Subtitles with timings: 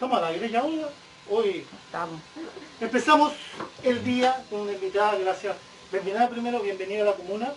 [0.00, 0.82] Estamos al aire ya hoy.
[1.28, 2.18] Hoy Estamos.
[2.80, 3.34] empezamos
[3.82, 5.54] el día con una invitada, gracias.
[5.92, 7.52] Bienvenida primero, bienvenida a la comuna.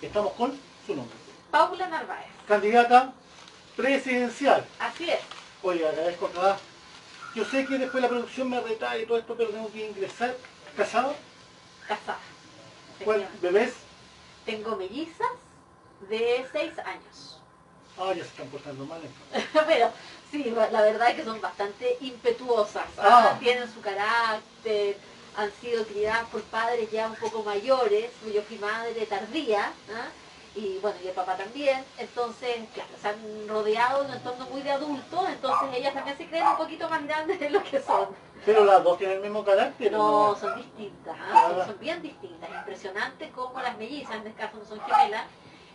[0.00, 1.16] Estamos con su nombre.
[1.50, 2.28] Paula Narváez.
[2.46, 3.12] Candidata
[3.76, 4.64] presidencial.
[4.78, 5.18] Así es.
[5.64, 6.58] Oye, agradezco acá.
[7.34, 10.36] Yo sé que después la producción me retrae y todo esto, pero tengo que ingresar.
[10.76, 11.16] ¿Casado?
[11.88, 12.20] Casada.
[13.04, 13.28] ¿Cuál?
[13.42, 13.72] ¿Bebés?
[14.46, 15.32] Tengo mellizas
[16.08, 17.40] de 6 años.
[17.98, 19.00] Ah, ya se están portando mal.
[19.02, 19.50] entonces.
[19.66, 19.92] Pero
[20.30, 22.84] sí, la verdad es que son bastante impetuosas.
[22.98, 23.32] Ah.
[23.32, 23.38] ¿ah?
[23.38, 24.96] Tienen su carácter,
[25.36, 28.10] han sido criadas por padres ya un poco mayores.
[28.32, 29.72] Yo fui madre tardía.
[29.94, 30.08] ¿ah?
[30.54, 31.84] Y bueno, y el papá también.
[31.98, 35.28] Entonces, claro, se han rodeado de un entorno muy de adultos.
[35.28, 38.08] Entonces ellas también se creen un poquito más grandes de lo que son.
[38.44, 39.92] Pero las dos tienen el mismo carácter.
[39.92, 42.50] No, son distintas, son, son bien distintas.
[42.50, 45.24] Impresionante cómo las mellizas, en este caso no son gemelas,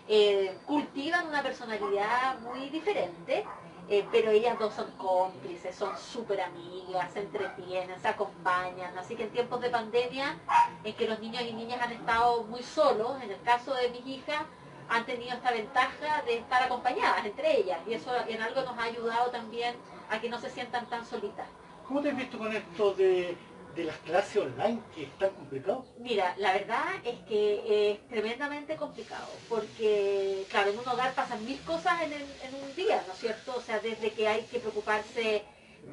[0.08, 3.46] eh, cultivan una personalidad muy diferente,
[3.88, 8.98] eh, pero ellas dos son cómplices, son súper amigas, se entretienen, se acompañan.
[8.98, 10.38] Así que en tiempos de pandemia,
[10.84, 14.06] en que los niños y niñas han estado muy solos, en el caso de mis
[14.08, 14.44] hijas,
[14.90, 17.80] han tenido esta ventaja de estar acompañadas entre ellas.
[17.88, 19.76] Y eso en algo nos ha ayudado también
[20.10, 21.48] a que no se sientan tan solitas.
[21.88, 23.38] ¿Cómo te has visto con esto de,
[23.76, 25.86] de las clases online que es tan complicado?
[25.98, 31.62] Mira, la verdad es que es tremendamente complicado, porque, claro, en un hogar pasan mil
[31.64, 33.56] cosas en, el- en un día, ¿no es cierto?
[33.56, 35.46] O sea, desde que hay que preocuparse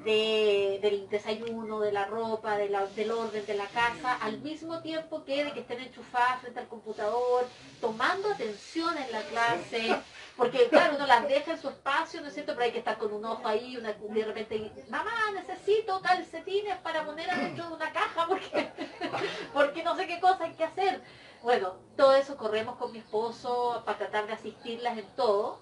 [0.05, 4.81] de- del desayuno, de la ropa, de la- del orden de la casa, al mismo
[4.81, 10.03] tiempo que de que estén enchufadas frente al computador, tomando atención en la clase,
[10.37, 12.53] porque, claro, uno las deja en su espacio, ¿no es cierto?
[12.53, 17.05] Pero hay que estar con un ojo ahí, una, de repente, mamá, necesito calcetines para
[17.05, 18.73] poner adentro de una caja, porque
[19.53, 21.03] porque no sé qué cosa hay que hacer.
[21.43, 25.61] Bueno, todo eso corremos con mi esposo para tratar de asistirlas en todo,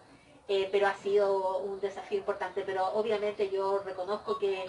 [0.48, 2.62] eh, pero ha sido un desafío importante.
[2.62, 4.66] Pero obviamente yo reconozco que,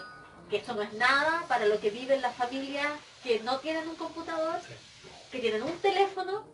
[0.50, 2.92] que esto no es nada para lo que viven las familias
[3.24, 4.60] que no tienen un computador,
[5.32, 6.46] que tienen un teléfono,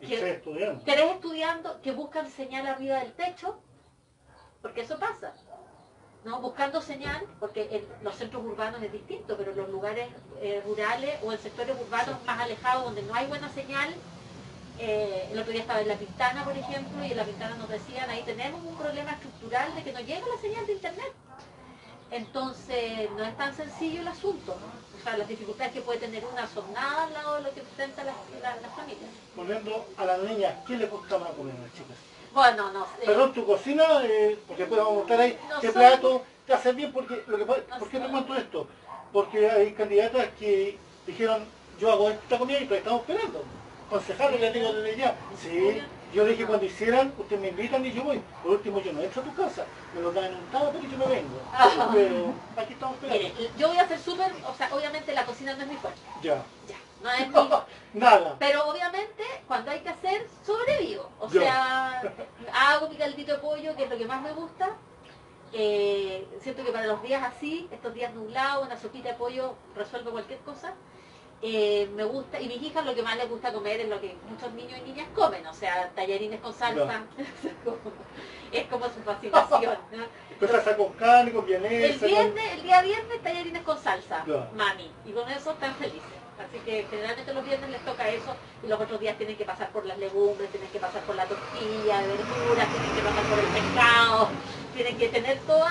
[0.00, 0.82] Estoy estudiando.
[0.84, 3.58] tres estudiando, que buscan señal arriba del techo,
[4.62, 5.34] porque eso pasa.
[6.24, 6.40] ¿no?
[6.40, 10.08] Buscando señal, porque en los centros urbanos es distinto, pero en los lugares
[10.42, 13.94] eh, rurales o en sectores urbanos más alejados donde no hay buena señal,
[14.78, 17.68] eh, el otro día estaba en La Pintana, por ejemplo, y en La Pintana nos
[17.68, 21.12] decían, ahí tenemos un problema estructural de que no llega la señal de internet.
[22.10, 24.56] Entonces, no es tan sencillo el asunto.
[24.98, 27.60] O sea, las dificultades que puede tener una son nada al lado de lo que
[27.60, 29.10] enfrentan las, las- las familias.
[29.36, 31.96] Volviendo a las niñas, ¿qué les gusta más comer a las chicas?
[32.32, 33.06] Bueno, no sé.
[33.06, 36.92] Perdón, tu cocina, eh, porque a mostrar ahí No qué soy- plato te hace bien,
[36.92, 38.66] porque lo que pasa- No ¿por qué te cuento esto?
[39.12, 41.44] Porque hay candidatas que dijeron,
[41.78, 43.44] yo hago esta comida y todavía estamos esperando.
[43.88, 45.82] Concejales les digo desde ya, sí,
[46.12, 48.20] yo dije cuando hicieran, ustedes me invitan y yo voy.
[48.42, 50.90] Por último, yo no entro a tu casa, me lo dan en un tupper y
[50.90, 51.40] yo me vengo.
[51.92, 53.28] Pero aquí estamos esperando.
[53.38, 56.00] Mire, yo voy a ser súper, o sea, obviamente la cocina no es mi fuerte,
[56.22, 56.42] Ya.
[56.68, 57.28] ya, no es
[57.94, 58.36] mi, Nada.
[58.38, 61.08] pero obviamente cuando hay que hacer, sobrevivo.
[61.18, 62.02] O sea,
[62.52, 64.76] hago mi caldito de pollo, que es lo que más me gusta.
[65.52, 70.10] Eh, siento que para los días así, estos días nublados, una sopita de pollo resuelve
[70.12, 70.74] cualquier cosa.
[71.42, 74.14] Eh, me gusta, y mis hijas lo que más les gusta comer es lo que
[74.28, 77.04] muchos niños y niñas comen, o sea, tallarines con salsa.
[78.52, 79.78] es como su fascinación.
[79.92, 80.04] ¿no?
[80.28, 84.24] Después salsa con carne, con El con- viernes, el día viernes, tallarines con salsa,
[84.54, 84.90] mami.
[85.06, 86.20] Y con eso están felices.
[86.38, 89.68] Así que generalmente los viernes les toca eso y los otros días tienen que pasar
[89.70, 93.38] por las legumbres, tienen que pasar por la tortilla de verduras, tienen que pasar por
[93.38, 94.28] el pescado,
[94.74, 95.68] tienen que tener todos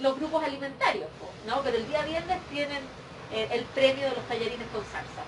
[0.00, 1.08] los grupos alimentarios,
[1.46, 1.62] ¿no?
[1.62, 2.82] Pero el día viernes tienen
[3.32, 5.22] eh, el premio de los tallarines con salsa.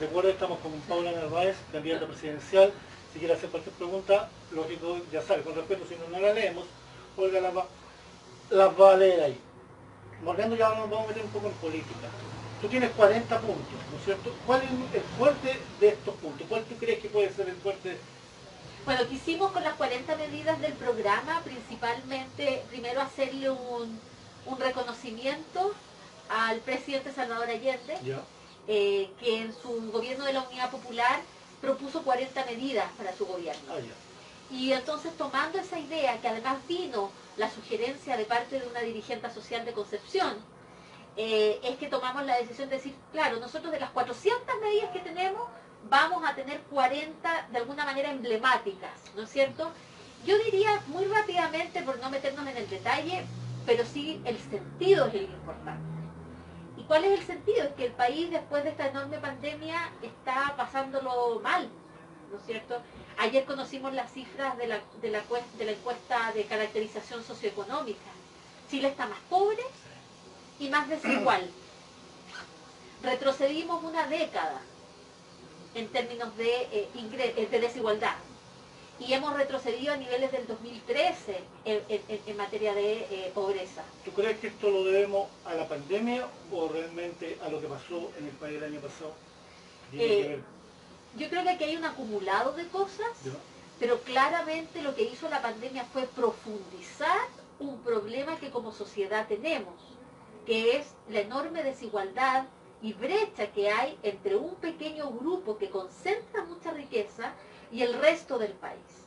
[0.00, 2.72] Recuerda, estamos con Paula Narváez, candidata presidencial.
[3.12, 6.66] Si quiere hacer cualquier pregunta, lógico, ya sabe, con respeto, si no, no la leemos,
[7.16, 7.66] Olga las va,
[8.50, 9.40] las va a leer ahí.
[10.22, 12.08] Volviendo ya nos vamos a meter un poco en política.
[12.60, 14.34] Tú tienes 40 puntos, ¿no es cierto?
[14.46, 16.46] ¿Cuál es el fuerte de estos puntos?
[16.48, 17.96] ¿Cuál tú crees que puede ser el fuerte?
[18.84, 24.00] Bueno, quisimos con las 40 medidas del programa principalmente primero hacerle un,
[24.46, 25.74] un reconocimiento
[26.28, 27.98] al presidente Salvador Allende,
[28.68, 31.20] eh, que en su gobierno de la Unidad Popular
[31.60, 33.72] propuso 40 medidas para su gobierno.
[33.72, 33.80] Ah.
[34.50, 39.30] Y entonces tomando esa idea, que además vino la sugerencia de parte de una dirigente
[39.30, 40.34] social de Concepción,
[41.16, 45.00] eh, es que tomamos la decisión de decir, claro, nosotros de las 400 medidas que
[45.00, 45.42] tenemos,
[45.88, 49.70] vamos a tener 40 de alguna manera emblemáticas, ¿no es cierto?
[50.26, 53.24] Yo diría muy rápidamente, por no meternos en el detalle,
[53.64, 55.95] pero sí el sentido es el importante.
[56.86, 57.64] ¿Y cuál es el sentido?
[57.64, 61.68] Es que el país después de esta enorme pandemia está pasándolo mal,
[62.30, 62.80] ¿no es cierto?
[63.18, 64.80] Ayer conocimos las cifras de la,
[65.58, 67.98] encuesta de caracterización socioeconómica
[68.70, 69.64] Chile está más pobre
[70.60, 71.50] y más desigual.
[73.02, 74.60] Retrocedimos una década
[75.74, 78.14] en términos de, eh, eh, de desigualdad
[78.98, 83.82] y hemos retrocedido a niveles del 2013 en, materia de eh, pobreza.
[84.04, 88.10] ¿Tú crees que esto lo debemos a la pandemia o realmente a lo que pasó
[88.18, 89.12] en el país el año pasado?
[89.92, 93.08] yo creo que aquí hay un acumulado de cosas,
[93.78, 97.28] pero claramente lo que hizo la pandemia fue profundizar
[97.58, 99.74] un problema que como sociedad tenemos,
[100.44, 102.44] que es la enorme desigualdad
[102.82, 107.32] y brecha que hay entre un pequeño grupo que concentra mucha riqueza
[107.70, 109.06] y el resto del país.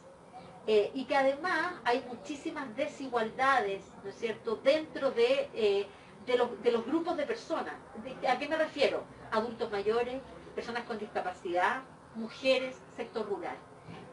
[0.67, 5.87] Eh, y que además hay muchísimas desigualdades, ¿no es cierto?, dentro de, eh,
[6.25, 7.73] de, los, de, los, grupos de personas.
[8.27, 9.03] ¿A qué me refiero?
[9.31, 10.21] Adultos mayores,
[10.53, 11.81] personas con discapacidad,
[12.15, 13.55] mujeres, sector rural.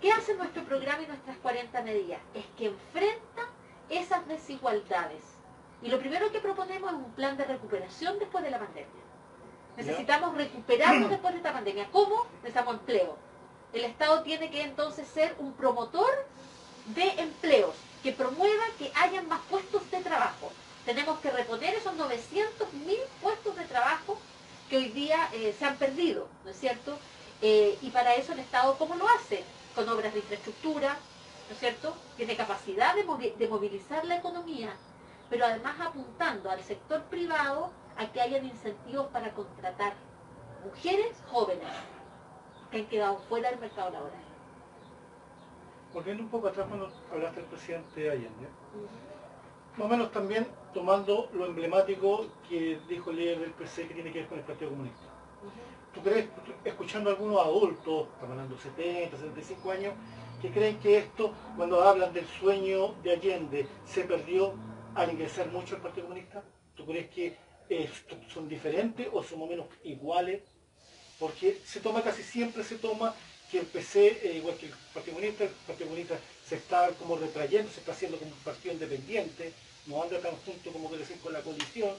[0.00, 2.20] ¿Qué hace nuestro programa y nuestras 40 medidas?
[2.34, 3.42] Es que enfrenta
[3.88, 5.22] esas desigualdades.
[5.82, 8.90] Y lo primero que proponemos es un plan de recuperación después de la pandemia.
[9.76, 11.88] Necesitamos recuperarnos después de esta pandemia.
[11.92, 12.26] ¿Cómo?
[12.42, 13.19] Necesitamos empleo.
[13.76, 16.08] El Estado tiene que entonces ser un promotor
[16.94, 20.50] de empleos, que promueva que hayan más puestos de trabajo.
[20.87, 24.17] Tenemos que reponer esos 900 mil puestos de trabajo
[24.70, 26.99] que hoy día eh, se han perdido, ¿no es cierto?
[27.43, 29.44] Eh, y para eso el Estado, ¿cómo lo hace?
[29.75, 30.96] Con obras de infraestructura,
[31.46, 31.94] ¿no es cierto?
[32.17, 34.75] Tiene capacidad de, movilizar la economía,
[35.28, 39.93] pero además apuntando al sector privado a que hayan incentivos para contratar
[40.64, 41.69] mujeres jóvenes
[42.76, 44.20] que han quedado fuera del mercado laboral.
[45.94, 48.49] Volviendo un poco atrás cuando hablaste del presidente Allende,
[49.76, 54.12] más o menos también tomando lo emblemático que dijo el líder del PC que tiene
[54.12, 55.06] que ver con el Partido Comunista.
[55.94, 56.28] ¿Tú crees,
[56.64, 59.94] escuchando a algunos adultos, estamos hablando de 70, 75 años,
[60.43, 64.52] que creen que esto, cuando hablan del sueño de Allende, se perdió
[64.94, 66.44] al ingresar mucho al Partido Comunista?
[66.75, 67.38] ¿Tú crees que
[68.28, 70.43] son diferentes o son menos iguales?
[71.18, 73.14] Porque se toma casi siempre, se toma
[73.50, 77.16] que el PC, eh, igual que el Partido Comunista, el Partido Comunista se está como
[77.16, 79.52] retrayendo, se está haciendo como un partido independiente,
[79.86, 81.94] no anda tan junto como que decir con la coalición.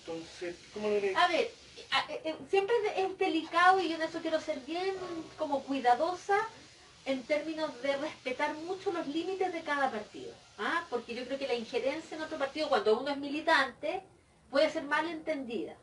[0.00, 1.50] Entonces, ¿cómo lo A ver,
[2.08, 4.94] eh, eh, siempre es delicado y yo en eso quiero ser bien
[5.38, 6.48] como cuidadosa
[7.04, 10.32] en términos de respetar mucho los límites de cada partido.
[10.58, 10.84] ¿ah?
[10.90, 14.02] Porque yo creo que la injerencia en otro partido, cuando uno es militante,
[14.50, 15.74] puede ser mal entendida.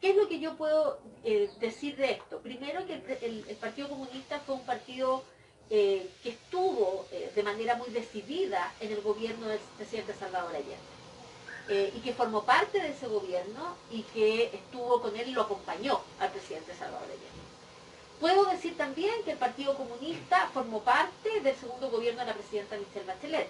[0.00, 2.38] ¿Qué es lo que yo puedo eh, decir de esto?
[2.38, 5.22] Primero que el, Partido Comunista fue un partido
[5.68, 10.90] que estuvo de manera muy decidida en el gobierno del presidente Salvador Allende.
[11.72, 15.42] Eh, y que formó parte de ese gobierno y que estuvo con él y lo
[15.42, 17.28] acompañó al presidente Salvador Allende.
[18.18, 22.76] Puedo decir también que el Partido Comunista formó parte del segundo gobierno de la presidenta
[22.76, 23.48] Michelle Bachelet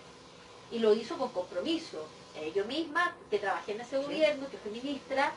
[0.70, 2.06] y lo hizo con compromiso.
[2.36, 5.32] Eh, yo misma, que trabajé en ese gobierno, que fui ministra,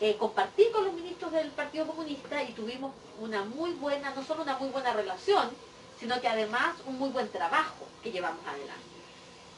[0.00, 4.42] eh, compartí con los ministros del Partido Comunista y tuvimos una muy buena, no solo
[4.42, 5.50] una muy buena relación,
[5.98, 8.90] sino que además un muy buen trabajo que llevamos adelante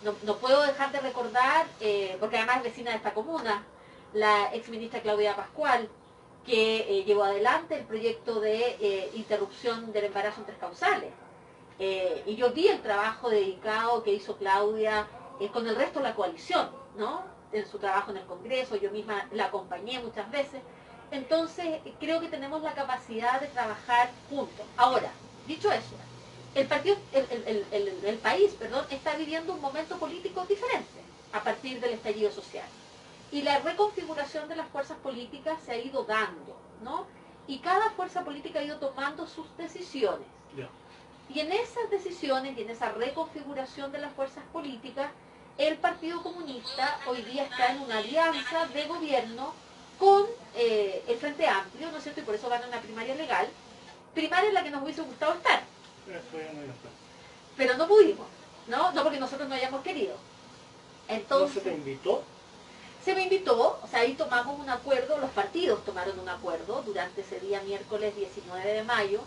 [0.02, 3.64] no, puedo dejar de recordar, eh, porque además es vecina de esta comuna,
[4.12, 5.88] la exministra Claudia Pascual,
[6.44, 11.12] que eh, llevó adelante el proyecto de eh, interrupción del embarazo en tres causales.
[12.26, 15.08] y yo vi el trabajo dedicado que hizo Claudia
[15.52, 17.24] con el resto de la coalición, ¿no?
[17.52, 20.62] En su trabajo en el Congreso, yo misma la acompañé muchas veces.
[21.10, 24.64] Entonces, creo que tenemos la capacidad de trabajar juntos.
[24.78, 25.10] Ahora,
[25.46, 25.94] dicho eso,
[26.54, 31.00] el, partido, el, país perdón, está viviendo un momento político diferente
[31.32, 32.66] a partir del estallido social.
[33.30, 37.06] Y la reconfiguración de las fuerzas políticas se ha ido dando, ¿no?
[37.46, 40.26] Y cada fuerza política ha ido tomando sus decisiones.
[41.28, 45.10] Y en esas decisiones y en esa reconfiguración de las fuerzas políticas,
[45.58, 49.52] el Partido Comunista hoy día está en una alianza de gobierno
[49.98, 52.20] con eh, el Frente Amplio, ¿no es cierto?
[52.20, 53.48] Y por eso van a una primaria legal,
[54.14, 55.62] primaria en la que nos hubiese gustado estar,
[57.56, 58.26] pero no pudimos,
[58.66, 58.92] ¿no?
[58.92, 60.16] No porque nosotros no hayamos querido.
[61.08, 62.22] Entonces, ¿No se te invitó?
[63.04, 67.22] Se me invitó, o sea, ahí tomamos un acuerdo, los partidos tomaron un acuerdo durante
[67.22, 69.20] ese día miércoles 19 de mayo,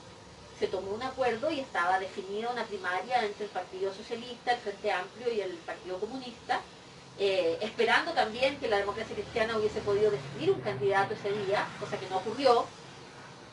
[0.60, 4.92] se tomó un acuerdo y estaba definida una primaria entre el Partido Socialista, el Frente
[4.92, 6.62] Amplio y el Partido Comunista,
[7.20, 11.98] eh, esperando también que la democracia cristiana hubiese podido definir un candidato ese día, cosa
[11.98, 12.66] que no ocurrió,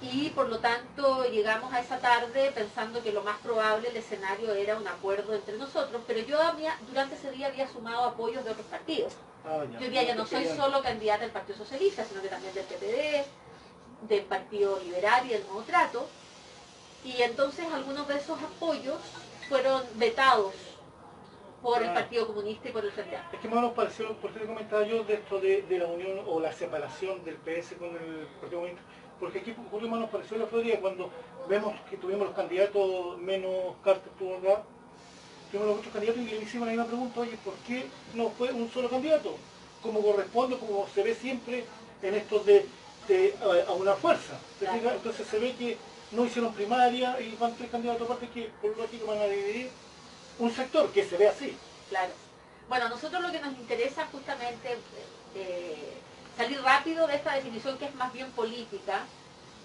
[0.00, 4.52] y por lo tanto llegamos a esa tarde pensando que lo más probable el escenario
[4.52, 8.50] era un acuerdo entre nosotros, pero yo había, durante ese día había sumado apoyos de
[8.50, 9.12] otros partidos.
[9.44, 12.64] Ah, yo día ya no soy solo candidata del Partido Socialista, sino que también del
[12.64, 13.26] PPD,
[14.08, 16.08] del Partido Liberal y del Nuevo Trato,
[17.04, 18.98] y entonces algunos de esos apoyos
[19.48, 20.52] fueron vetados
[21.62, 21.94] por el Ah.
[21.94, 23.36] Partido Comunista y por el Frente Amplio.
[23.38, 25.86] Es que más o menos pareció, por te comentaba yo, de esto de, de la
[25.86, 28.82] unión o la separación del PS con el Partido Comunista.
[29.20, 31.08] Porque aquí justo más nos pareció la día cuando
[31.48, 34.62] vemos que tuvimos los candidatos menos cartas tuvo acá,
[35.50, 38.50] tuvimos los otros candidatos y le hicimos la misma pregunta, oye, ¿por qué no fue
[38.52, 39.36] un solo candidato?
[39.80, 41.64] Como corresponde, como se ve siempre
[42.02, 42.66] en estos de,
[43.06, 44.34] de, a, a una fuerza.
[44.60, 45.76] Entonces se ve que
[46.12, 49.70] no hicieron primaria y van tres candidatos aparte que por lógico van a dividir
[50.38, 51.56] un sector que se ve así.
[51.88, 52.12] Claro.
[52.68, 54.78] Bueno, nosotros lo que nos interesa justamente
[55.34, 55.92] eh,
[56.36, 59.00] salir rápido de esta definición que es más bien política.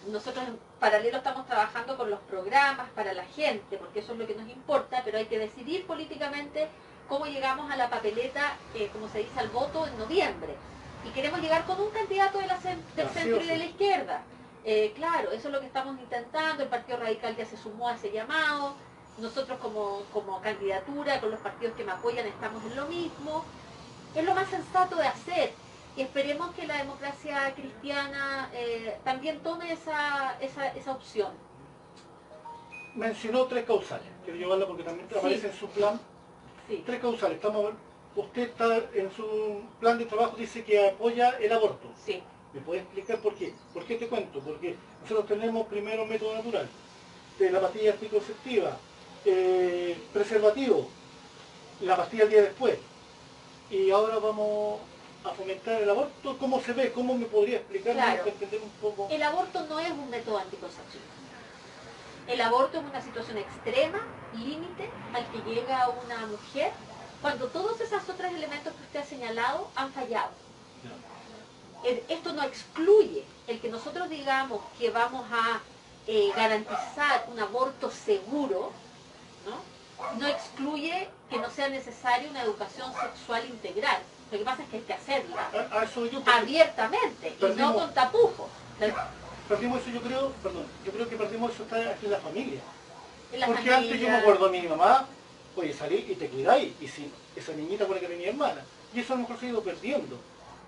[0.08, 4.28] Nosotros en paralelo estamos trabajando con los programas para la gente, porque eso es lo
[4.28, 6.68] que nos importa, pero hay que decidir políticamente
[7.10, 10.56] cómo llegamos a la papeleta, eh, como se dice, al voto en noviembre.
[11.06, 14.24] Y queremos llegar con un candidato de la del centro y de la izquierda.
[14.70, 17.96] Eh, claro, eso es lo que estamos intentando, el Partido Radical ya se sumó a
[17.96, 18.74] ese llamado,
[19.18, 23.46] nosotros como, como candidatura, con los partidos que me apoyan, estamos en lo mismo.
[24.14, 25.54] Es lo más sensato de hacer
[25.96, 31.32] y esperemos que la democracia cristiana eh, también tome esa, esa, esa opción.
[32.96, 34.08] mencionó tres causales.
[34.26, 35.16] Quiero llevarla porque también Sí.
[35.18, 35.98] aparece en su plan.
[36.68, 37.38] Sí, Tres causales.
[37.38, 37.72] Estamos,
[38.18, 41.88] usted está en su plan de trabajo, dice que apoya el aborto.
[42.06, 42.22] sí,
[42.54, 43.54] ¿Me puede explicar por qué?
[43.74, 44.40] ¿Por qué te cuento?
[44.40, 46.68] Porque nosotros tenemos primero método natural,
[47.38, 48.78] de la pastilla anticonceptiva,
[49.26, 50.88] eh, preservativo,
[51.82, 52.78] la pastilla el día después.
[53.70, 54.80] Y ahora vamos
[55.26, 56.38] a fomentar el aborto.
[56.38, 56.92] ¿Cómo se ve?
[56.94, 58.18] ¿Cómo me podría explicar Claro.
[58.20, 59.08] para entender un poco?
[59.12, 61.04] el aborto no es un método anticonceptivo.
[62.28, 64.00] El aborto es una situación extrema,
[64.36, 66.72] límite, al que llega una mujer
[67.22, 70.32] cuando todos esos otros elementos que usted ha señalado han fallado.
[71.84, 75.62] Esto no excluye el que nosotros digamos que vamos a
[76.08, 78.72] eh, garantizar un aborto seguro,
[79.46, 79.78] ¿no?
[80.20, 84.02] no excluye que no sea necesaria una educación sexual integral.
[84.32, 87.46] Lo que pasa es que hay que hacerla A, a eso yo porque abiertamente y
[87.56, 88.48] no con tapujos.
[89.48, 92.60] Perdimos eso, yo creo, perdón, yo creo que perdimos eso está aquí en la familia.
[93.32, 95.06] en la Porque antes yo me acuerdo a mi mamá,
[95.56, 98.64] oye, salí y te cuidáis, y si esa niñita con la que tenía hermana.
[98.94, 100.18] Y eso a lo mejor se ha ido perdiendo.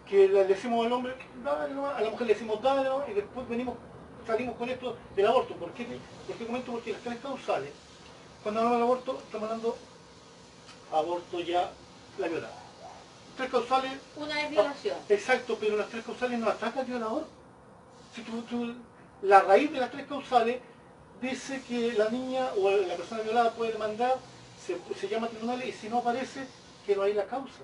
[0.09, 1.13] Que le decimos al hombre,
[1.43, 3.75] dale a la mujer le decimos dale y después venimos,
[4.25, 5.53] salimos con esto del aborto.
[5.55, 5.85] ¿Por qué,
[6.25, 6.71] por qué comento?
[6.71, 7.69] Porque las tres causales,
[8.41, 9.77] cuando hablamos del aborto, estamos hablando
[10.91, 11.69] aborto ya
[12.17, 12.55] la violada.
[13.37, 14.97] Tres causales, Una es violación.
[15.07, 17.25] exacto, pero las tres causales no atacan al violador.
[18.15, 18.73] Si tú- tú-
[19.21, 20.59] la raíz de las tres causales
[21.21, 24.15] dice que la niña o la persona violada puede demandar,
[24.59, 26.47] se, se llama a tribunales y si no aparece,
[26.85, 27.59] que no hay la causa.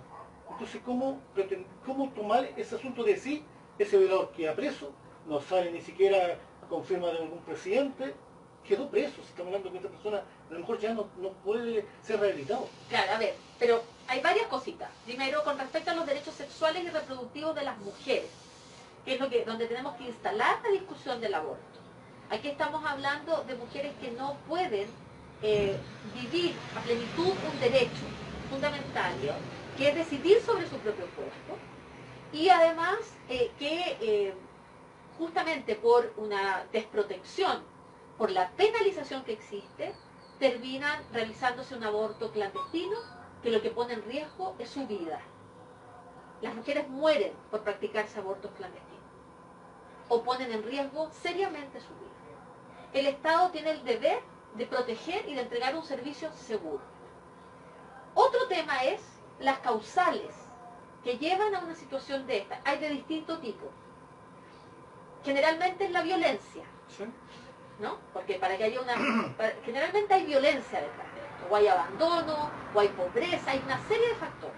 [0.57, 3.43] Entonces, ¿cómo, tomar ese asunto de sí,
[3.77, 4.93] ese violador queda preso,
[5.27, 8.13] no sale ni siquiera con firma de algún presidente,
[8.65, 11.29] quedó preso, si estamos hablando de que esta persona a lo mejor ya no, no
[11.43, 12.69] puede ser rehabilitado.
[12.88, 14.89] Claro, a ver, pero hay varias cositas.
[15.03, 18.29] Primero, con respecto a los derechos sexuales y reproductivos de las mujeres,
[19.03, 21.79] que es lo que, donde tenemos que instalar la discusión del aborto.
[22.29, 24.88] Aquí estamos hablando de mujeres que no pueden
[25.41, 25.75] eh,
[26.15, 28.05] vivir a plenitud un derecho
[28.50, 29.13] fundamental.
[29.77, 31.58] Que es decidir sobre su propio cuerpo,
[32.32, 32.98] y además
[33.29, 34.34] eh, que eh,
[35.17, 37.63] justamente por una desprotección,
[38.17, 39.94] por la penalización que existe,
[40.39, 42.98] terminan realizándose un aborto clandestino
[43.41, 45.20] que lo que pone en riesgo es su vida.
[46.41, 48.96] Las mujeres mueren por practicarse abortos clandestinos
[50.10, 52.05] o ponen en riesgo seriamente su vida.
[52.94, 54.20] El Estado tiene el deber
[54.55, 56.82] de proteger y de entregar un servicio seguro.
[58.13, 59.01] Otro tema es
[59.39, 60.34] las causales
[61.04, 62.60] que llevan a una situación de esta.
[62.65, 63.72] Hay de distinto tipo.
[65.24, 66.63] Generalmente es la violencia,
[66.96, 67.04] ¿Sí?
[67.80, 67.98] ¿no?
[68.13, 68.96] Porque para que haya una...
[69.38, 71.48] para- generalmente hay violencia detrás de esto.
[71.50, 74.56] O hay abandono, o hay pobreza, hay una serie de factores.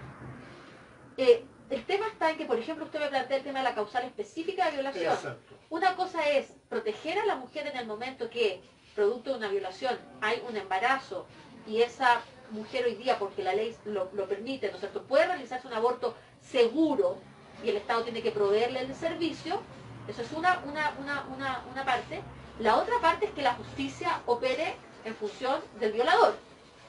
[1.16, 3.74] Eh, el tema está en que, por ejemplo, usted me plantea el tema de la
[3.74, 5.12] causal específica de violación.
[5.12, 5.54] Exacto.
[5.70, 8.62] Una cosa es proteger a la mujer en el momento que,
[8.94, 11.26] producto de una violación, hay un embarazo
[11.66, 15.26] y esa mujer hoy día, porque la ley lo, lo permite, ¿no es cierto?, puede
[15.26, 17.18] realizarse un aborto seguro
[17.64, 19.60] y el Estado tiene que proveerle el servicio.
[20.08, 22.20] Eso es una, una, una, una, una parte.
[22.60, 24.74] La otra parte es que la justicia opere
[25.04, 26.34] en función del violador.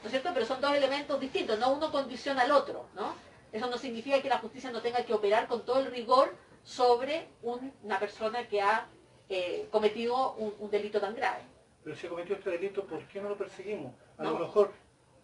[0.02, 0.30] ¿No es cierto?
[0.34, 3.14] Pero son dos elementos distintos, no uno condiciona al otro, ¿no?
[3.52, 7.28] Eso no significa que la justicia no tenga que operar con todo el rigor sobre
[7.42, 8.88] un- una persona que ha
[9.28, 11.42] eh, cometido un, un delito tan grave.
[11.84, 13.94] Pero si ha cometido este delito, ¿por qué no lo perseguimos?
[14.18, 14.32] A No.
[14.32, 14.72] lo mejor,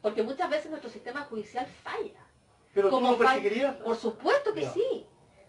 [0.05, 2.21] Porque muchas veces nuestro sistema judicial falla.
[2.75, 3.75] pero tú Como lo fal- perseguirías.
[3.77, 5.07] Por supuesto que sí.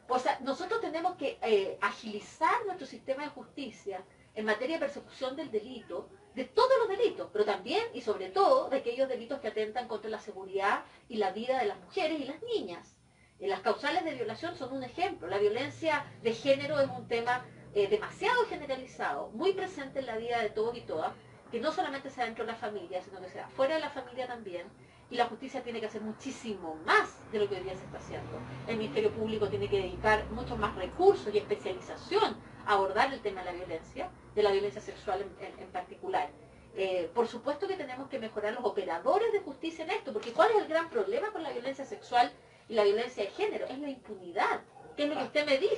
[0.08, 4.02] O sea, nosotros tenemos que eh, agilizar nuestro sistema de justicia
[4.34, 8.70] en materia de persecución del delito de todos los delitos, pero también y sobre todo
[8.70, 12.24] de aquellos delitos que atentan contra la seguridad y la vida de las mujeres y
[12.24, 12.96] las niñas.
[13.38, 15.28] Eh, las causales de violación son un ejemplo.
[15.28, 17.44] La violencia de género es un tema
[17.74, 21.12] eh, demasiado generalizado, muy presente en la vida de todos y todas,
[21.50, 23.80] que no solamente se da dentro de la familia, sino que se da fuera de
[23.80, 24.66] la familia también,
[25.10, 27.98] y la justicia tiene que hacer muchísimo más de lo que hoy día se está
[27.98, 28.38] haciendo.
[28.66, 32.36] El Ministerio Público tiene que dedicar muchos más recursos y especialización
[32.66, 36.28] a abordar el tema de la violencia, de la violencia sexual en, particular.
[36.74, 40.50] Eh, por supuesto que tenemos que mejorar los operadores de justicia en esto, porque ¿cuál
[40.50, 42.32] es el gran problema con la violencia sexual
[42.68, 43.66] y la violencia de género?
[43.66, 44.60] Es la impunidad.
[44.96, 45.76] ¿Qué es lo que usted me dice?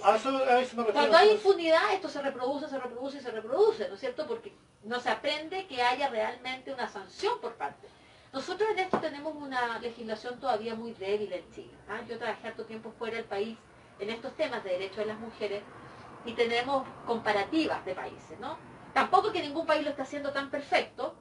[0.92, 4.26] Cuando hay impunidad, esto se reproduce, se reproduce y se reproduce, ¿no es cierto?
[4.26, 4.52] Porque
[4.84, 7.88] no se aprende que haya realmente una sanción por parte.
[8.32, 11.72] Nosotros en esto tenemos una legislación todavía muy débil en Chile.
[11.88, 12.00] ¿ah?
[12.08, 13.58] Yo trabajé harto tiempo fuera del país
[13.98, 15.62] en estos temas de derechos de las mujeres
[16.24, 18.58] y tenemos comparativas de países, ¿no?
[18.92, 21.14] Tampoco que ningún país lo está haciendo tan perfecto,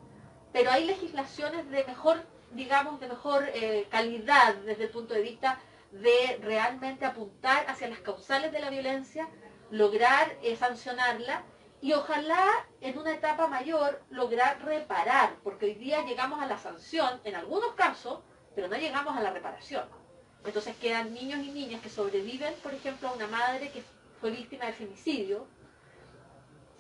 [0.52, 5.60] pero hay legislaciones de mejor, digamos, de mejor eh, calidad desde el punto de vista
[5.92, 9.28] de realmente apuntar hacia las causales de la violencia,
[9.72, 11.44] lograr eh, sancionarla
[11.82, 12.46] y ojalá
[12.82, 17.74] en una etapa mayor lograr reparar, porque hoy día llegamos a la sanción en algunos
[17.74, 18.20] casos,
[18.56, 19.86] pero no llegamos a la reparación.
[20.44, 23.84] Entonces quedan niños y niñas que sobreviven, por ejemplo, a una madre que
[24.20, 25.46] fue víctima de femicidio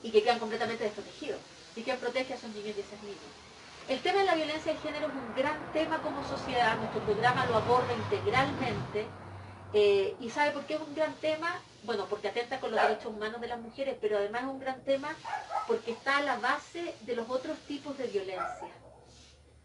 [0.01, 1.39] y que quedan completamente desprotegidos.
[1.75, 3.46] ¿Y quién protege a esos niños y a esas niñas?
[3.87, 7.45] El tema de la violencia de género es un gran tema como sociedad, nuestro programa
[7.45, 9.05] lo aborda integralmente.
[9.71, 11.61] Eh, ¿Y sabe por qué es un gran tema?
[11.83, 14.83] Bueno, porque atenta con los derechos humanos de las mujeres, pero además es un gran
[14.83, 15.15] tema
[15.67, 18.67] porque está a la base de los otros tipos de violencia.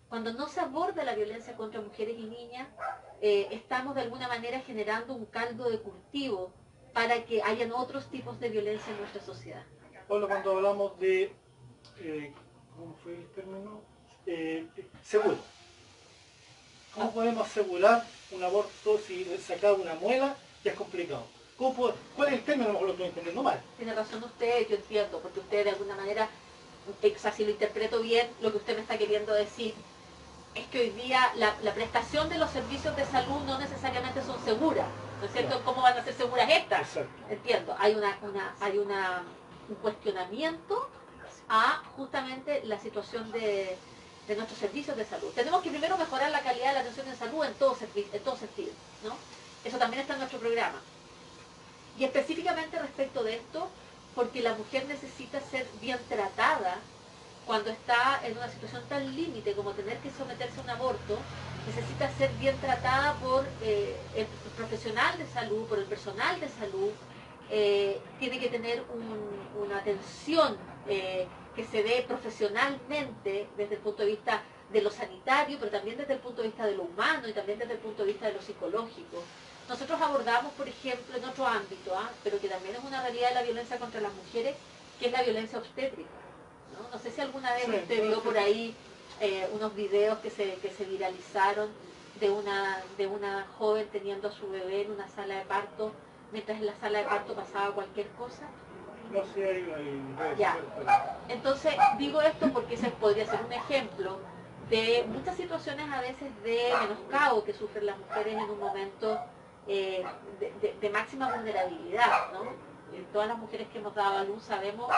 [0.08, 2.68] Cuando no se aborda la violencia contra mujeres y niñas,
[3.22, 6.52] eh, estamos de alguna manera generando un caldo de cultivo
[6.92, 9.64] para que hayan otros tipos de violencia en nuestra sociedad.
[10.06, 11.34] Pablo, cuando hablamos de,
[11.98, 12.32] eh,
[12.76, 13.91] ¿cómo fue el término?
[14.26, 14.66] Eh,
[15.02, 15.36] seguro.
[16.94, 17.12] ¿Cómo ah.
[17.12, 21.26] podemos asegurar un aborto si sacar una muela ya es complicado?
[21.56, 22.70] ¿Cuál es el término?
[22.70, 23.60] A lo mejor lo estoy entendiendo mal.
[23.76, 26.28] Tiene razón usted, yo entiendo, porque usted de alguna manera,
[27.36, 29.74] si lo interpreto bien, lo que usted me está queriendo decir
[30.54, 34.88] es que hoy día la, prestación de los servicios de salud no necesariamente son seguras.
[35.20, 35.62] ¿No es cierto?
[35.64, 36.88] ¿Cómo van a ser seguras estas?
[37.30, 37.76] Entiendo.
[37.78, 38.18] Hay una,
[38.60, 39.22] hay una,
[39.68, 40.88] un cuestionamiento
[41.48, 43.76] a justamente la situación de,
[44.28, 45.30] nuestros servicios de salud.
[45.34, 48.36] Tenemos que primero mejorar la calidad de la atención en salud en todo, en todo
[48.36, 48.72] sentido.
[49.04, 49.16] ¿no?
[49.64, 50.80] Eso también está en nuestro programa.
[51.98, 53.68] Y específicamente respecto de esto,
[54.14, 56.76] porque la mujer necesita ser bien tratada
[57.46, 61.18] cuando está en una situación tan límite como tener que someterse a un aborto,
[61.66, 66.90] necesita ser bien tratada por eh, el profesional de salud, por el personal de salud,
[67.50, 68.82] eh, tiene que tener
[69.60, 70.56] una atención
[70.86, 75.98] eh, que se dé profesionalmente desde el punto de vista de lo sanitario, pero también
[75.98, 78.26] desde el punto de vista de lo humano y también desde el punto de vista
[78.26, 79.22] de lo psicológico.
[79.68, 82.10] Nosotros abordamos, por ejemplo, en otro ámbito, ¿ah?
[82.24, 84.56] pero que también es una realidad de la violencia contra las mujeres,
[84.98, 86.10] que es la violencia obstétrica.
[86.90, 88.74] No, sé si alguna vez usted vio por ahí
[89.20, 91.68] eh, unos videos que se, que se viralizaron
[92.18, 95.92] de una, de una joven teniendo a su bebé en una sala de parto,
[96.32, 98.48] mientras en la sala de parto pasaba cualquier cosa.
[99.12, 100.56] No sé, hay, ya.
[101.28, 104.18] Entonces, digo esto porque ese podría ser un ejemplo
[104.70, 109.20] de muchas situaciones a veces de menoscabo que sufren las mujeres en un momento
[109.66, 110.02] eh,
[110.80, 112.72] de, máxima vulnerabilidad, ¿no?
[113.12, 114.90] todas las mujeres que hemos dado a luz sabemos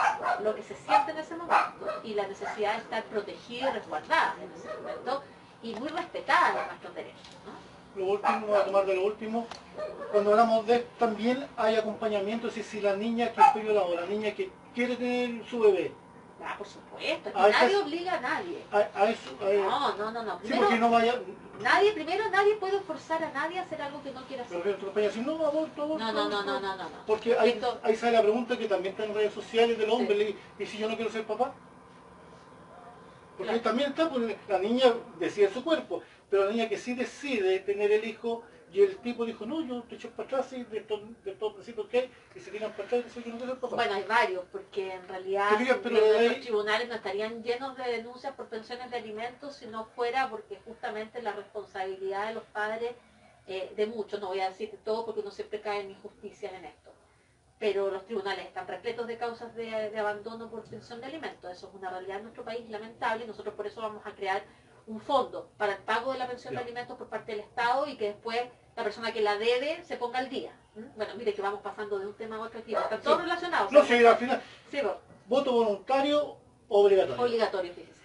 [0.42, 4.36] lo que se siente en ese momento y la necesidad de estar protegida y resguardada
[4.42, 5.22] en ese momento
[5.62, 7.28] y muy respetada en nuestros derechos.
[7.96, 9.46] Lo último, voy a tomar de lo último,
[10.10, 14.06] cuando hablamos de también hay acompañamiento, si, si la niña que fue violada o la
[14.06, 15.92] niña que quiere tener su bebé,
[16.46, 18.58] Ah, por supuesto, nadie obliga a nadie.
[18.70, 20.40] A, eso, no, no, no, no.
[20.44, 21.14] sí, porque no vaya...
[21.60, 24.76] Nadie, primero nadie puede forzar a nadie a hacer algo que no quiera hacer.
[24.92, 28.12] Pero si no, aborto, aborto, no, no, no, no, no, no, Porque ahí, ahí sale
[28.12, 31.10] la pregunta que también está en redes sociales del hombre, ¿y si yo no quiero
[31.10, 31.54] ser papá?
[33.38, 37.60] Porque también está, pues, la niña decide su cuerpo, pero la niña que sí decide
[37.60, 38.42] tener el hijo
[38.74, 41.98] y el tipo dijo, no, yo te echo para atrás y de todo principios que
[42.00, 43.76] hay, y se tiran para atrás y dicen que no quiero papá.
[43.76, 48.90] Bueno, hay varios, porque en realidad los tribunales no estarían llenos de denuncias por pensiones
[48.90, 52.90] de alimentos si no fuera porque justamente la responsabilidad de los padres,
[53.46, 56.52] eh, de muchos, no voy a decir de todo porque uno siempre cae en injusticias
[56.52, 56.90] en esto,
[57.60, 61.48] pero los tribunales están repletos de causas de, de abandono por pensión de alimentos.
[61.48, 64.42] Eso es una realidad en nuestro país lamentable y nosotros por eso vamos a crear
[64.86, 67.96] un fondo para el pago de la pensión de alimentos por parte del Estado y
[67.96, 68.40] que después
[68.76, 70.52] la persona que la debe se ponga al día.
[70.74, 70.96] ¿Mm?
[70.96, 73.72] Bueno, mire que vamos pasando de un tema a otro aquí, están todos relacionados.
[73.72, 74.42] No, sí, al final,
[75.26, 76.36] voto voluntario
[76.68, 77.22] obligatorio.
[77.22, 78.00] Obligatorio, fíjese.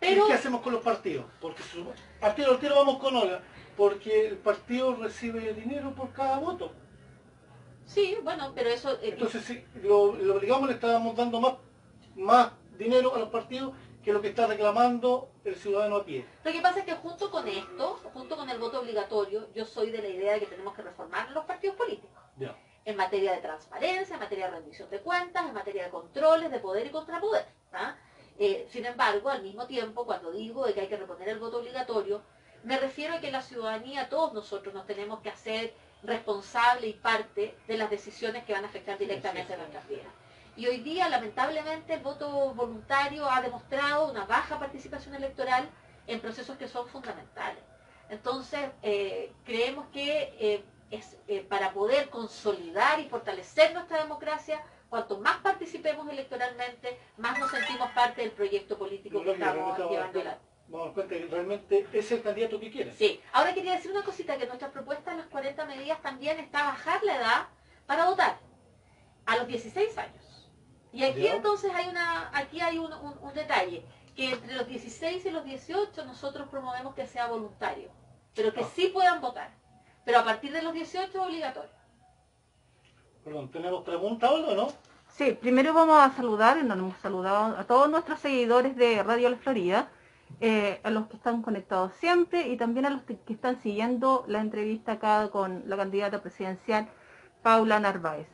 [0.00, 1.26] Pero, ¿Y qué hacemos con los partidos?
[1.40, 1.86] Porque su,
[2.20, 3.40] partido tiro vamos con Olga,
[3.76, 6.72] porque el partido recibe dinero por cada voto.
[7.86, 8.92] Sí, bueno, pero eso...
[8.94, 11.54] Eh, Entonces, si lo, lo obligamos, le estábamos dando más,
[12.16, 16.24] más dinero a los partidos que lo que está reclamando el ciudadano a pie.
[16.44, 19.90] Lo que pasa es que junto con esto, junto con el voto obligatorio, yo soy
[19.90, 22.10] de la idea de que tenemos que reformar los partidos políticos.
[22.84, 26.58] En materia de transparencia, en materia de rendición de cuentas, en materia de controles, de
[26.58, 27.46] poder y contrapoder.
[27.72, 27.94] ¿ah?
[28.38, 31.58] Eh, sin embargo, al mismo tiempo, cuando digo de que hay que reponer el voto
[31.58, 32.22] obligatorio,
[32.64, 37.54] me refiero a que la ciudadanía, todos nosotros nos tenemos que hacer responsable y parte
[37.68, 40.12] de las decisiones que van a afectar directamente a nuestras vidas.
[40.56, 45.68] Y hoy día, lamentablemente, el voto voluntario ha demostrado una baja participación electoral
[46.06, 47.62] en procesos que son fundamentales.
[48.10, 55.18] Entonces, eh, creemos que eh, es, eh, para poder consolidar y fortalecer nuestra democracia, cuanto
[55.18, 60.52] más participemos electoralmente, más nos sentimos parte del proyecto político que estamos llevando adelante.
[60.68, 62.92] Vamos a cuenta que realmente es el candidato que quiere.
[62.92, 63.20] Sí.
[63.32, 67.02] Ahora quería decir una cosita, que nuestra propuesta en las 40 medidas también está bajar
[67.04, 67.46] la edad
[67.86, 68.38] para votar
[69.24, 70.21] a los 16 años.
[70.92, 72.90] Y aquí entonces hay una, aquí hay un,
[73.34, 77.90] detalle, que entre los 16 y los 18 nosotros promovemos que sea voluntario,
[78.34, 78.68] pero que ah.
[78.74, 79.50] sí puedan votar.
[80.04, 81.70] Pero a partir de los 18 es obligatorio.
[83.24, 84.68] Perdón, ¿tenemos preguntas o no?
[85.08, 89.36] Sí, primero vamos a saludar, nos hemos saludado a todos nuestros seguidores de Radio La
[89.36, 89.88] Florida,
[90.40, 94.24] eh, a los que están conectados siempre y también a los que, que están siguiendo
[94.26, 96.88] la entrevista acá con la candidata presidencial
[97.42, 98.26] Paula Narváez.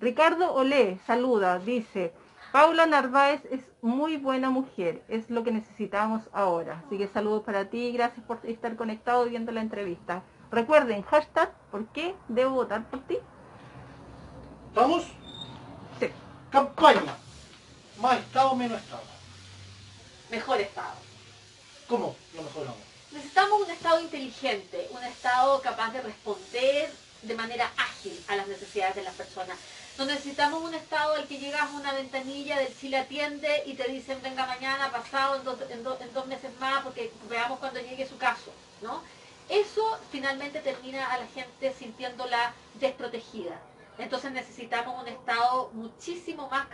[0.00, 2.12] Ricardo Olé saluda, dice,
[2.52, 6.82] Paula Narváez es muy buena mujer, es lo que necesitamos ahora.
[6.86, 10.22] Así que saludos para ti y gracias por estar conectado viendo la entrevista.
[10.50, 13.18] Recuerden, hashtag, ¿por qué debo votar por ti?
[14.74, 15.04] ¿Vamos?
[15.98, 16.10] Sí.
[16.50, 17.16] Campaña.
[17.98, 19.02] Más Estado, menos Estado.
[20.30, 20.96] Mejor Estado.
[21.88, 22.76] ¿Cómo lo mejoramos?
[23.12, 28.96] Necesitamos un Estado inteligente, un Estado capaz de responder de manera ágil a las necesidades
[28.96, 29.56] de las personas.
[29.98, 33.90] No necesitamos un estado al que llegas a una ventanilla del Chile atiende y te
[33.90, 35.36] dicen venga mañana, pasado,
[35.70, 38.52] en dos, meses más, porque veamos cuando llegue su caso.
[38.82, 39.02] ¿no?
[39.48, 43.58] Eso finalmente termina a la gente sintiéndola desprotegida.
[43.98, 46.66] Entonces necesitamos un Estado muchísimo más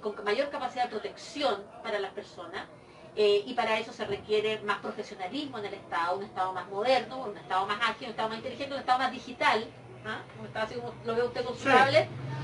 [0.00, 2.68] con mayor capacidad de protección para las personas
[3.16, 7.24] eh, y para eso se requiere más profesionalismo en el Estado, un Estado más moderno,
[7.24, 9.66] un Estado más ágil, un Estado más inteligente, un Estado más digital,
[10.06, 10.20] ¿ah?
[10.60, 11.70] así como lo ve usted con su sí,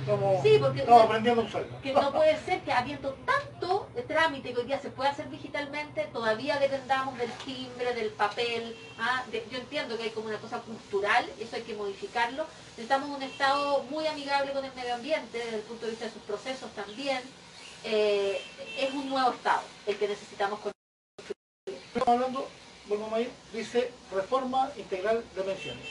[0.07, 1.47] porque estamos aprendiendo
[1.83, 3.51] Que no puede ser que habiendo tanto
[4.11, 8.77] trámite que hoy día se puede hacer digitalmente, todavía dependamos del timbre, del papel.
[8.99, 9.25] ¿ah?
[9.51, 12.45] yo entiendo que hay como una cosa cultural, eso hay que modificarlo.
[12.71, 16.13] Necesitamos un Estado muy amigable con el medio ambiente, desde el punto de vista de
[16.13, 17.21] sus procesos también.
[17.85, 18.41] Eh,
[18.79, 21.83] es un nuevo Estado el que necesitamos construir.
[21.95, 22.49] Estamos hablando,
[22.89, 25.87] volvemos a ir, dice reforma integral de pensiones.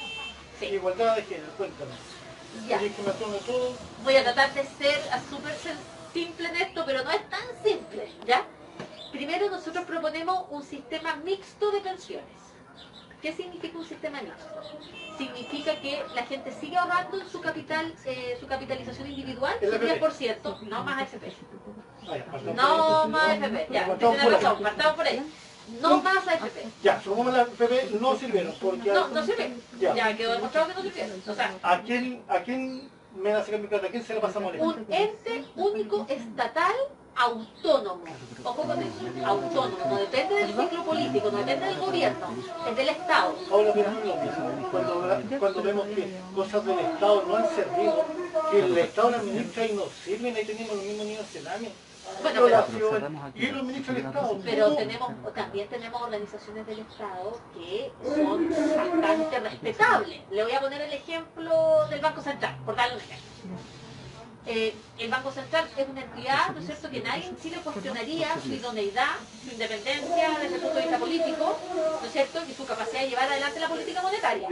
[0.62, 2.19] Igualdad de género, cuéntanos.
[4.04, 5.56] Voy a tratar de ser súper
[6.14, 8.46] simple en esto, pero no es tan simple, ¿ya?
[9.12, 12.40] Primero nosotros proponemos un sistema mixto de pensiones.
[13.22, 14.62] ¿Qué significa un sistema mixto?
[15.18, 20.62] Significa que la gente sigue ahorrando en su capital, eh, su capitalización individual, su 10%,
[20.62, 21.34] no más AFP.
[22.56, 25.22] No más AFP, ya, tiene razón, partamos por ahí.
[25.82, 26.68] No más AFP.
[26.84, 28.54] Ya, supongamos la AFP no sirvieron.
[28.60, 29.54] Porque no, no sirve.
[29.80, 29.96] Ya.
[29.96, 31.22] ya quedó demostrado que no sirvieron.
[31.28, 33.88] O sea, ¿a quién, a quién me da mi plata?
[33.88, 34.42] ¿A quién se le pasa a?
[34.42, 36.76] Un ente único estatal
[37.16, 38.04] autónomo.
[38.44, 39.78] Ojo con eso, autónomo.
[39.90, 42.28] No depende del ciclo político, no depende del gobierno,
[42.70, 43.36] es del Estado.
[43.52, 44.70] Ahora miramos lo mismo.
[44.72, 48.06] Cuando, cuando vemos que cosas del Estado no han servido,
[48.52, 51.74] que el Estado administra y no sirven, ahí tenemos los mismos niños celámeos
[52.22, 52.42] bueno,
[54.44, 60.22] pero, tenemos, también tenemos organizaciones del Estado que son bastante respetables.
[60.32, 63.30] Le voy a poner el ejemplo del Banco Central, por darle un ejemplo.
[64.46, 68.36] Eh, el Banco Central es una entidad, ¿no es cierto?, que nadie en Chile cuestionaría
[68.42, 71.60] su idoneidad, su independencia desde el punto de vista político,
[72.02, 74.48] ¿no es cierto?, y su capacidad de llevar adelante la política monetaria.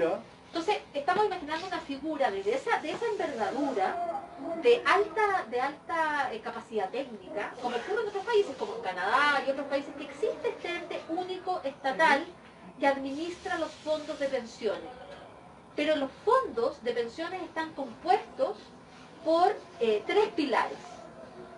[0.58, 4.24] Entonces, estamos imaginando una figura de esa, de esa envergadura,
[4.64, 9.44] de alta, de alta eh, capacidad técnica, como ocurre en otros países, como en Canadá
[9.46, 12.26] y otros países, que existe este ente único estatal
[12.80, 14.90] que administra los fondos de pensiones.
[15.76, 18.58] Pero los fondos de pensiones están compuestos
[19.24, 20.80] por eh, tres pilares.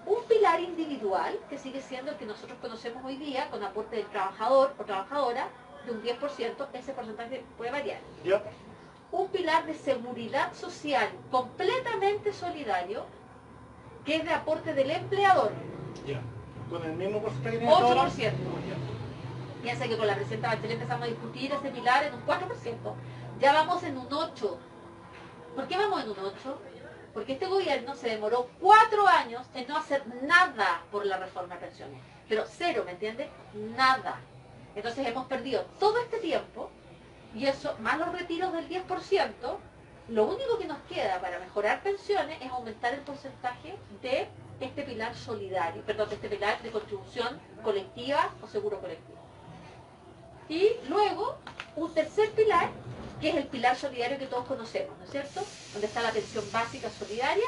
[0.08, 4.08] Un pilar individual, que sigue siendo el que nosotros conocemos hoy día, con aporte del
[4.08, 5.48] trabajador o trabajadora,
[5.86, 8.00] de un 10%, ese porcentaje puede variar
[9.12, 13.06] un pilar de seguridad social completamente solidario,
[14.06, 15.52] que es de aporte del empleador.
[16.70, 18.10] con el mismo porcentaje que tiene hasta ahora.
[18.10, 18.32] 8%.
[19.64, 22.94] Piensa que con la presidenta Bachelet empezamos a discutir ese pilar en un 4%.
[23.40, 24.58] Ya vamos en un 8%.
[25.56, 26.32] ¿Por qué vamos en un 8%?
[27.14, 31.62] Porque este gobierno se demoró cuatro años en no hacer nada por la reforma de
[31.62, 32.00] pensiones.
[32.30, 33.28] Pero cero, ¿me entiendes?
[33.76, 34.20] Nada.
[34.76, 36.70] Entonces hemos perdido todo este tiempo
[37.36, 39.32] y eso, más los retiros del 10%,
[40.10, 44.28] lo único que nos queda para mejorar pensiones es aumentar el porcentaje de
[44.60, 49.20] este pilar solidario, perdón, de este pilar de contribución colectiva o seguro colectivo.
[50.50, 51.38] Y luego,
[51.76, 52.70] un tercer pilar,
[53.22, 55.46] que es el pilar solidario que todos conocemos, ¿no es cierto?
[55.74, 57.48] Donde está la pensión básica solidaria,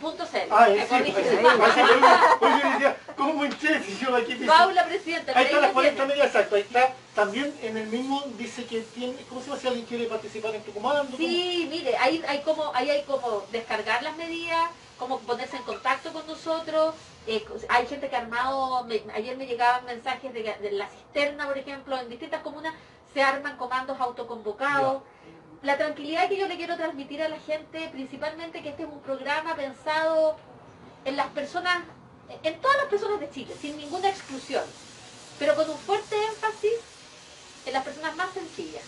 [0.00, 0.48] Punto cl.
[0.50, 1.14] Ah, es sí,
[3.16, 5.32] ¿cómo entré si yo aquí Paula Presidenta.
[5.36, 6.56] Ahí está la 40 medidas, exacto.
[6.56, 6.92] Ahí está.
[7.14, 10.62] También en el mismo dice que tiene, ¿cómo se llama si alguien quiere participar en
[10.62, 11.16] tu comando?
[11.16, 16.12] Sí, mire, ahí hay como, ahí hay como descargar las medidas, como ponerse en contacto
[16.12, 16.94] con nosotros.
[17.26, 21.58] Eh, hay gente que ha armado, ayer me llegaban mensajes de, de la cisterna, por
[21.58, 22.74] ejemplo, en distintas comunas
[23.16, 25.02] se arman comandos autoconvocados.
[25.62, 29.00] La tranquilidad que yo le quiero transmitir a la gente, principalmente que este es un
[29.00, 30.36] programa pensado
[31.04, 31.82] en las personas,
[32.42, 34.64] en todas las personas de Chile, sin ninguna exclusión,
[35.38, 36.74] pero con un fuerte énfasis
[37.64, 38.84] en las personas más sencillas.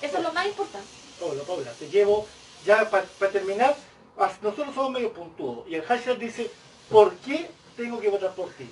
[0.00, 0.88] Eso es lo más importante.
[1.20, 2.26] Paula, Paula, te llevo,
[2.64, 3.76] ya para terminar,
[4.42, 6.50] nosotros somos medio puntudos, y el hashtag dice,
[6.90, 8.68] ¿por qué tengo que votar por ti?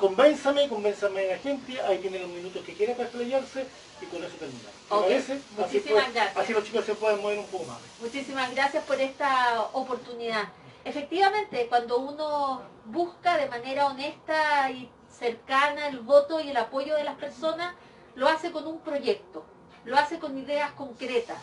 [0.00, 3.66] Convénzame, convénzame a la gente, ahí tienen los minutos que quiera para explayarse
[4.00, 4.72] y con eso terminamos.
[4.88, 5.40] Okay.
[5.56, 6.36] Muchísimas así, gracias.
[6.36, 7.78] así los chicos se pueden mover un poco más.
[8.00, 10.48] Muchísimas gracias por esta oportunidad.
[10.84, 17.04] Efectivamente, cuando uno busca de manera honesta y cercana el voto y el apoyo de
[17.04, 17.74] las personas,
[18.14, 19.44] lo hace con un proyecto,
[19.84, 21.38] lo hace con ideas concretas.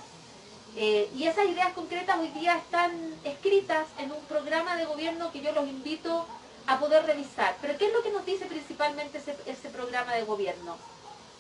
[0.76, 2.91] Eh, y esas ideas concretas hoy día están
[3.24, 6.28] escritas en un programa de gobierno que yo los invito
[6.67, 7.56] a poder revisar.
[7.62, 10.77] Pero ¿qué es lo que nos dice principalmente ese, programa de gobierno?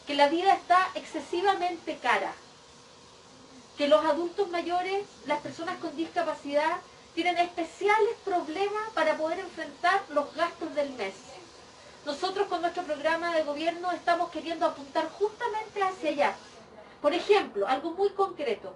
[0.07, 2.33] Que la vida está excesivamente cara,
[3.77, 6.77] que los adultos mayores, las personas con discapacidad,
[7.13, 11.13] tienen especiales problemas para poder enfrentar los gastos del mes.
[12.05, 16.35] Nosotros con nuestro programa de gobierno estamos queriendo apuntar justamente hacia allá.
[17.01, 18.73] Por ejemplo, algo muy concreto.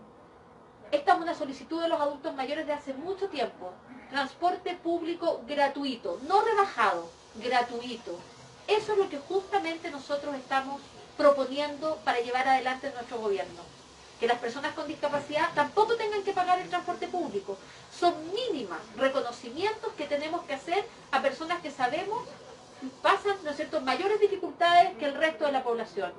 [0.91, 3.71] Esta es una solicitud de los adultos mayores de hace mucho tiempo
[4.09, 8.19] transporte público gratuito, no rebajado, gratuito.
[8.67, 10.81] Eso es lo que justamente nosotros estamos
[11.15, 13.61] proponiendo para llevar adelante nuestro gobierno.
[14.19, 17.57] Que las personas con discapacidad tampoco tengan que pagar el transporte público.
[17.97, 22.27] Son mínimas reconocimientos que tenemos que hacer a personas que sabemos
[23.01, 26.11] pasan, ¿no es cierto?, mayores dificultades que el resto de la población.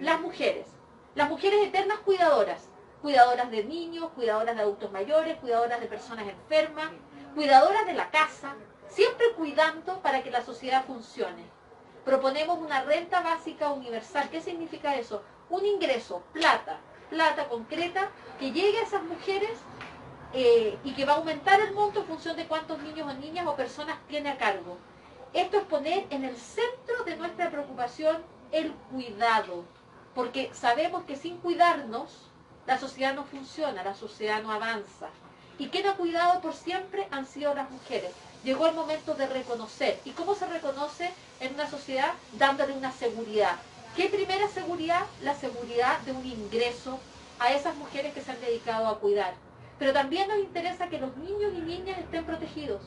[0.00, 0.66] Las mujeres,
[1.14, 2.62] las mujeres eternas cuidadoras,
[3.02, 6.90] cuidadoras de niños, cuidadoras de adultos mayores, cuidadoras de personas enfermas,
[7.34, 8.54] cuidadoras de la casa,
[8.88, 11.44] siempre cuidando para que la sociedad funcione.
[12.04, 14.28] Proponemos una renta básica universal.
[14.30, 15.22] ¿Qué significa eso?
[15.50, 16.78] Un ingreso, plata,
[17.10, 19.58] plata concreta, que llegue a esas mujeres
[20.32, 23.46] eh, y que va a aumentar el monto en función de cuántos niños o niñas
[23.46, 24.78] o personas tiene a cargo.
[25.32, 29.64] Esto es poner en el centro de nuestra preocupación el cuidado,
[30.14, 32.31] porque sabemos que sin cuidarnos
[32.66, 35.08] la sociedad no funciona, la sociedad no avanza.
[35.58, 38.12] ¿Y quien ha cuidado por siempre han sido las mujeres?
[38.44, 40.00] Llegó el momento de reconocer.
[40.04, 42.12] ¿Y cómo se reconoce en una sociedad?
[42.32, 43.56] Dándole una seguridad.
[43.96, 45.02] ¿Qué primera seguridad?
[45.22, 46.98] La seguridad de un ingreso
[47.38, 49.34] a esas mujeres que se han dedicado a cuidar.
[49.78, 52.82] Pero también nos interesa que los niños y niñas estén protegidos.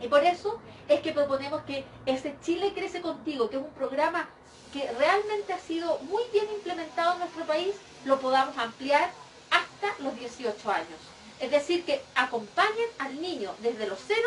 [0.00, 4.28] Y por eso es que proponemos que ese Chile Crece Contigo, que es un programa
[4.72, 7.74] que realmente ha sido muy bien implementado en nuestro país,
[8.04, 9.10] lo podamos ampliar
[9.50, 10.98] hasta los 18 años.
[11.38, 14.20] Es decir, que acompañen al niño desde los 0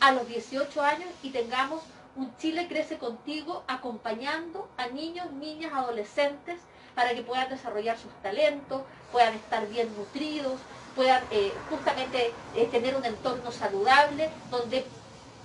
[0.00, 1.82] a los 18 años y tengamos
[2.16, 6.58] un Chile crece contigo acompañando a niños, niñas, adolescentes
[6.94, 10.60] para que puedan desarrollar sus talentos, puedan estar bien nutridos,
[10.94, 14.84] puedan eh, justamente eh, tener un entorno saludable donde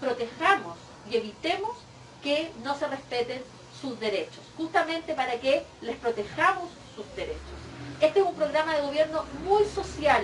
[0.01, 0.77] protejamos
[1.09, 1.71] y evitemos
[2.21, 3.41] que no se respeten
[3.79, 7.56] sus derechos, justamente para que les protejamos sus derechos.
[7.99, 10.23] Este es un programa de gobierno muy social,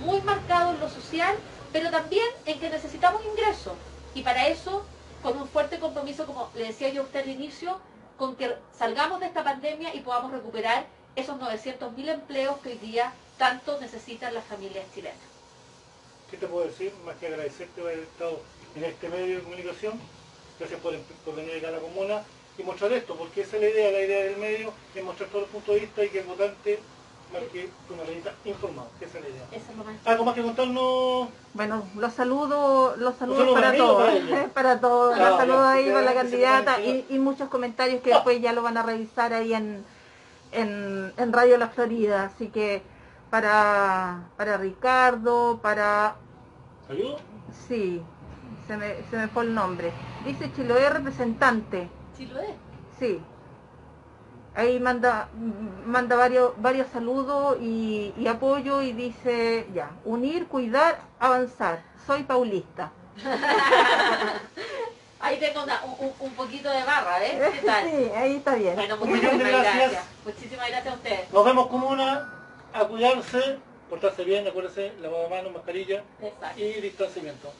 [0.00, 1.36] muy marcado en lo social,
[1.72, 3.74] pero también en que necesitamos ingresos.
[4.14, 4.84] Y para eso,
[5.22, 7.78] con un fuerte compromiso, como le decía yo a usted al inicio,
[8.16, 13.12] con que salgamos de esta pandemia y podamos recuperar esos 900.000 empleos que hoy día
[13.38, 15.18] tanto necesitan las familias chilenas.
[16.30, 16.92] ¿Qué te puedo decir?
[17.04, 18.40] Más que agradecerte por haber estado
[18.74, 20.00] en este medio de comunicación.
[20.58, 22.22] Gracias por, por venir acá a la comuna
[22.58, 25.42] y mostrar esto, porque esa es la idea, la idea del medio, es mostrar todos
[25.42, 26.78] los puntos de vista y que el votante
[27.32, 29.44] marque una revista informada, esa es la idea.
[29.52, 31.28] Eso es lo más ¿Algo más que contarnos?
[31.54, 35.38] Bueno, los saludos, los saludos saludo para para mí o todos, para todos, Ah, los
[35.38, 38.82] saludos ahí para la candidata y, y muchos comentarios que después ya lo van a
[38.82, 39.82] revisar ahí en,
[40.52, 42.82] en, en Radio La Florida, así que
[43.30, 46.16] para, para Ricardo, para,
[46.90, 47.16] ¿Ayudo?
[47.66, 48.02] sí,
[48.66, 49.90] se me, se me fue el nombre,
[50.26, 51.88] dice Chiloé representante,
[52.26, 52.50] Sí lo es.
[52.98, 53.20] sí,
[54.54, 55.28] ahí manda
[55.86, 62.90] manda varios varios saludos y, y apoyo y dice ya unir cuidar avanzar soy paulista
[65.20, 65.80] Ahí tengo una-
[66.18, 67.52] un, poquito de barra, ¿eh?
[67.52, 67.84] ¿Qué tal?
[67.88, 69.74] sí ahí está bien Bueno, muchísimas gracias.
[69.76, 70.04] gracias.
[70.24, 71.32] Muchísimas gracias a ustedes.
[71.32, 72.32] Nos vemos comuna,
[72.72, 73.58] a cuidarse,
[73.88, 76.60] portarse bien, acuérdense, lavado de manos, mascarilla Exacto.
[76.60, 77.52] y distanciamiento.